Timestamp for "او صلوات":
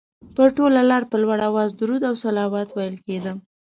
2.09-2.69